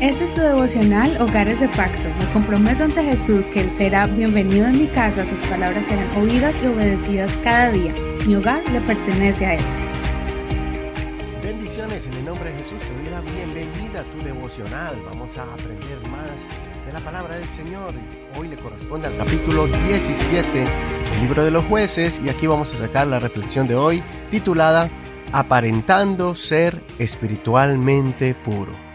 [0.00, 2.08] Este es tu devocional Hogares de Pacto.
[2.20, 6.54] Me comprometo ante Jesús que Él será bienvenido en mi casa, sus palabras serán oídas
[6.62, 7.92] y obedecidas cada día.
[8.24, 9.64] Mi hogar le pertenece a Él.
[11.42, 12.78] Bendiciones en el nombre de Jesús.
[12.78, 14.94] Te doy la bienvenida a tu devocional.
[15.04, 17.92] Vamos a aprender más de la palabra del Señor.
[18.38, 22.76] Hoy le corresponde al capítulo 17 del libro de los jueces y aquí vamos a
[22.76, 24.88] sacar la reflexión de hoy titulada
[25.32, 28.87] Aparentando ser espiritualmente puro.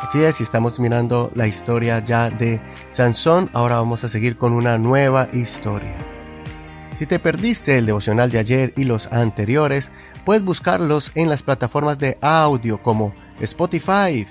[0.00, 4.76] Así es, estamos mirando la historia ya de Sansón, ahora vamos a seguir con una
[4.76, 5.96] nueva historia.
[6.94, 9.90] Si te perdiste el devocional de ayer y los anteriores,
[10.24, 14.26] puedes buscarlos en las plataformas de audio como Spotify,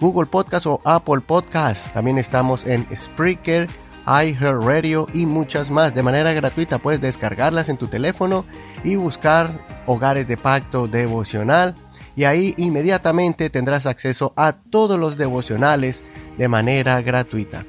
[0.00, 1.92] Google Podcast o Apple Podcast.
[1.92, 3.68] También estamos en Spreaker,
[4.06, 5.94] iHeartRadio y muchas más.
[5.94, 8.46] De manera gratuita puedes descargarlas en tu teléfono
[8.82, 9.52] y buscar
[9.86, 11.76] Hogares de Pacto Devocional
[12.18, 16.02] y ahí inmediatamente tendrás acceso a todos los devocionales
[16.36, 17.64] de manera gratuita.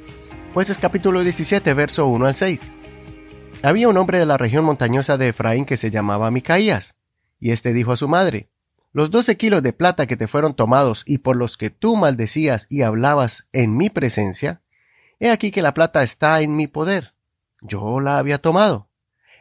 [0.56, 2.60] Pues es capítulo 17, verso 1 al 6.
[3.62, 6.96] Había un hombre de la región montañosa de Efraín que se llamaba Micaías,
[7.40, 8.50] y éste dijo a su madre,
[8.92, 12.66] Los doce kilos de plata que te fueron tomados y por los que tú maldecías
[12.72, 14.64] y hablabas en mi presencia,
[15.20, 17.14] he aquí que la plata está en mi poder.
[17.62, 18.90] Yo la había tomado.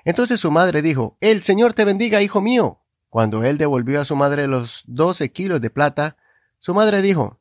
[0.05, 2.78] Entonces su madre dijo, El Señor te bendiga, hijo mío.
[3.09, 6.17] Cuando él devolvió a su madre los doce kilos de plata,
[6.59, 7.41] su madre dijo,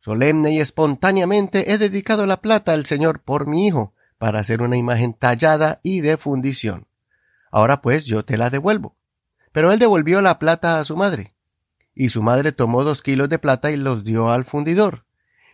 [0.00, 4.76] Solemne y espontáneamente he dedicado la plata al Señor por mi hijo, para hacer una
[4.76, 6.86] imagen tallada y de fundición.
[7.50, 8.96] Ahora pues yo te la devuelvo.
[9.52, 11.34] Pero él devolvió la plata a su madre.
[11.94, 15.04] Y su madre tomó dos kilos de plata y los dio al fundidor.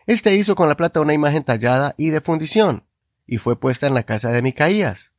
[0.06, 2.84] Este hizo con la plata una imagen tallada y de fundición,
[3.27, 5.14] y fue puesta en la casa de Micaías.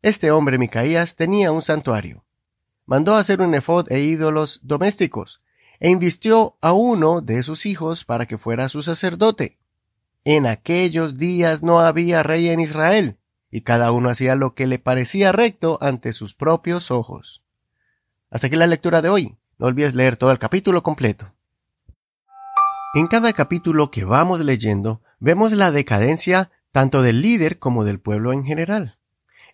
[0.00, 2.24] Este hombre Micaías tenía un santuario
[2.86, 5.42] mandó hacer un efod e ídolos domésticos,
[5.80, 9.58] e invistió a uno de sus hijos para que fuera su sacerdote.
[10.24, 13.18] En aquellos días no había rey en Israel,
[13.50, 17.42] y cada uno hacía lo que le parecía recto ante sus propios ojos.
[18.30, 19.36] Hasta aquí la lectura de hoy.
[19.58, 21.34] No olvides leer todo el capítulo completo.
[22.94, 28.32] En cada capítulo que vamos leyendo, vemos la decadencia tanto del líder como del pueblo
[28.32, 28.98] en general.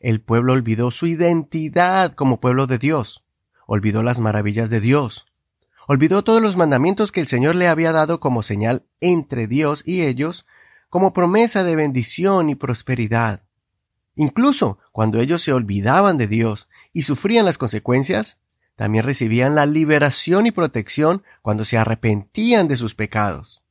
[0.01, 3.25] El pueblo olvidó su identidad como pueblo de Dios,
[3.67, 5.27] olvidó las maravillas de Dios,
[5.89, 10.03] olvidó todos los mandamientos que el Señor le había dado como señal entre Dios y
[10.03, 10.47] ellos,
[10.89, 13.43] como promesa de bendición y prosperidad.
[14.15, 18.39] Incluso cuando ellos se olvidaban de Dios y sufrían las consecuencias,
[18.77, 23.63] también recibían la liberación y protección cuando se arrepentían de sus pecados.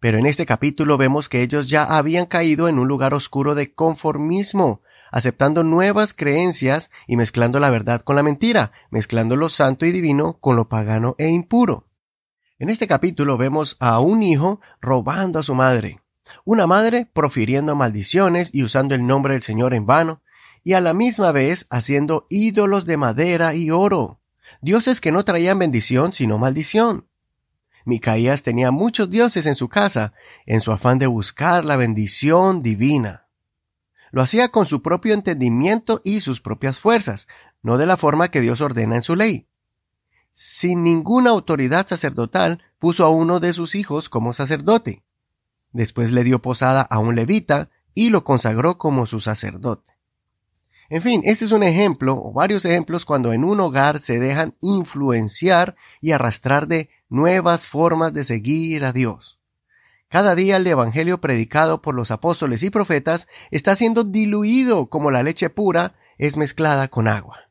[0.00, 3.74] Pero en este capítulo vemos que ellos ya habían caído en un lugar oscuro de
[3.74, 9.92] conformismo, aceptando nuevas creencias y mezclando la verdad con la mentira, mezclando lo santo y
[9.92, 11.88] divino con lo pagano e impuro.
[12.58, 16.00] En este capítulo vemos a un hijo robando a su madre,
[16.44, 20.22] una madre profiriendo maldiciones y usando el nombre del Señor en vano,
[20.64, 24.20] y a la misma vez haciendo ídolos de madera y oro,
[24.60, 27.06] dioses que no traían bendición sino maldición.
[27.84, 30.12] Micaías tenía muchos dioses en su casa,
[30.44, 33.27] en su afán de buscar la bendición divina.
[34.10, 37.28] Lo hacía con su propio entendimiento y sus propias fuerzas,
[37.62, 39.46] no de la forma que Dios ordena en su ley.
[40.32, 45.02] Sin ninguna autoridad sacerdotal, puso a uno de sus hijos como sacerdote.
[45.72, 49.98] Después le dio posada a un levita y lo consagró como su sacerdote.
[50.90, 54.56] En fin, este es un ejemplo, o varios ejemplos, cuando en un hogar se dejan
[54.60, 59.37] influenciar y arrastrar de nuevas formas de seguir a Dios.
[60.08, 65.22] Cada día el Evangelio predicado por los apóstoles y profetas está siendo diluido como la
[65.22, 67.50] leche pura es mezclada con agua.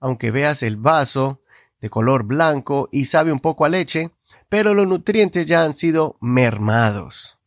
[0.00, 1.42] Aunque veas el vaso
[1.80, 4.10] de color blanco y sabe un poco a leche,
[4.48, 7.38] pero los nutrientes ya han sido mermados.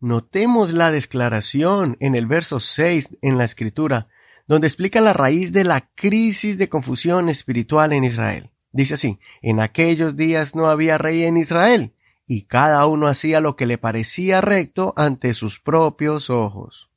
[0.00, 4.04] Notemos la declaración en el verso 6 en la escritura,
[4.46, 8.50] donde explica la raíz de la crisis de confusión espiritual en Israel.
[8.70, 11.94] Dice así, en aquellos días no había rey en Israel,
[12.28, 16.90] y cada uno hacía lo que le parecía recto ante sus propios ojos.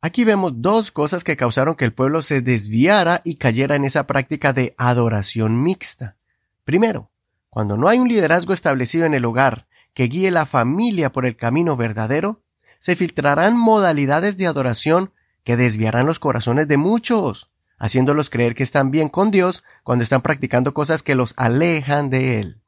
[0.00, 4.06] Aquí vemos dos cosas que causaron que el pueblo se desviara y cayera en esa
[4.06, 6.16] práctica de adoración mixta.
[6.64, 7.10] Primero,
[7.50, 11.36] cuando no hay un liderazgo establecido en el hogar que guíe la familia por el
[11.36, 12.42] camino verdadero,
[12.78, 18.92] se filtrarán modalidades de adoración que desviarán los corazones de muchos, haciéndolos creer que están
[18.92, 22.61] bien con Dios cuando están practicando cosas que los alejan de Él.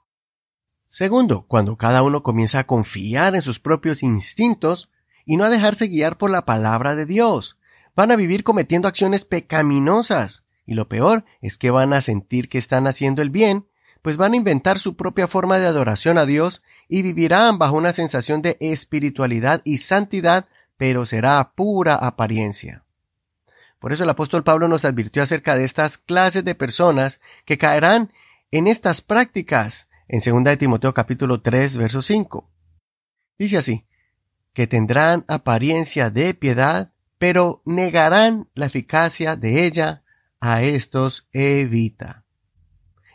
[0.94, 4.93] Segundo, cuando cada uno comienza a confiar en sus propios instintos
[5.25, 7.58] y no a dejarse guiar por la palabra de Dios.
[7.96, 12.58] Van a vivir cometiendo acciones pecaminosas y lo peor es que van a sentir que
[12.58, 13.67] están haciendo el bien,
[14.02, 17.93] pues van a inventar su propia forma de adoración a Dios y vivirán bajo una
[17.93, 20.46] sensación de espiritualidad y santidad,
[20.76, 22.85] pero será pura apariencia.
[23.81, 28.12] Por eso el apóstol Pablo nos advirtió acerca de estas clases de personas que caerán
[28.52, 32.51] en estas prácticas en 2 de Timoteo capítulo 3 verso 5.
[33.39, 33.87] Dice así,
[34.53, 40.03] que tendrán apariencia de piedad, pero negarán la eficacia de ella,
[40.41, 42.25] a estos evita.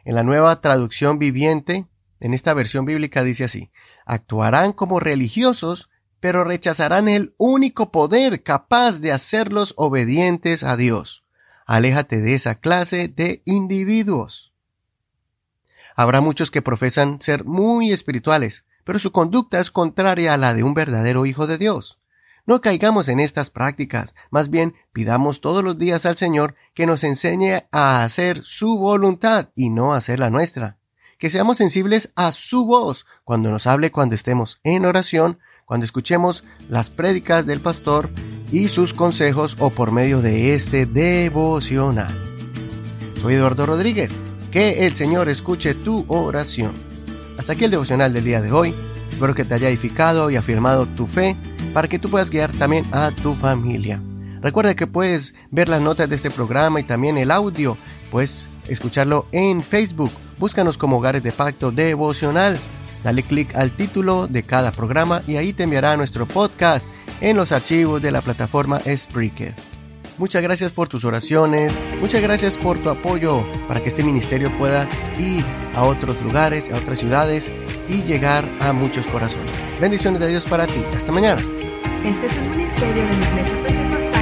[0.03, 1.86] En la nueva traducción viviente,
[2.19, 3.69] en esta versión bíblica dice así,
[4.06, 5.89] actuarán como religiosos,
[6.19, 11.24] pero rechazarán el único poder capaz de hacerlos obedientes a Dios.
[11.68, 14.53] Aléjate de esa clase de individuos.
[16.00, 20.63] Habrá muchos que profesan ser muy espirituales, pero su conducta es contraria a la de
[20.63, 22.00] un verdadero hijo de Dios.
[22.46, 27.04] No caigamos en estas prácticas, más bien pidamos todos los días al Señor que nos
[27.04, 30.78] enseñe a hacer su voluntad y no hacer la nuestra.
[31.18, 36.46] Que seamos sensibles a su voz cuando nos hable cuando estemos en oración, cuando escuchemos
[36.69, 38.10] las prédicas del pastor
[38.54, 42.16] y sus consejos o por medio de este devocional.
[43.22, 44.16] Soy Eduardo Rodríguez.
[44.51, 46.74] Que el Señor escuche tu oración.
[47.38, 48.74] Hasta aquí el devocional del día de hoy.
[49.12, 51.36] Espero que te haya edificado y afirmado tu fe
[51.74, 54.01] para que tú puedas guiar también a tu familia.
[54.42, 57.78] Recuerda que puedes ver las notas de este programa y también el audio.
[58.10, 60.12] Puedes escucharlo en Facebook.
[60.40, 62.57] Búscanos como Hogares de Pacto Devocional.
[63.04, 66.90] Dale clic al título de cada programa y ahí te enviará nuestro podcast
[67.22, 69.54] en los archivos de la plataforma Spreaker.
[70.19, 74.86] Muchas gracias por tus oraciones, muchas gracias por tu apoyo para que este ministerio pueda
[75.18, 75.45] ir
[75.75, 77.50] a otros lugares, a otras ciudades
[77.88, 79.50] y llegar a muchos corazones.
[79.80, 80.83] Bendiciones de Dios para ti.
[80.94, 81.42] Hasta mañana.
[82.06, 84.19] Este es un ministerio de la Iglesia Pentecostal